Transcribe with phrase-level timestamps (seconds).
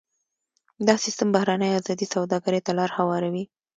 [0.87, 3.43] دا سیستم بهرنۍ ازادې سوداګرۍ ته لار هواروي.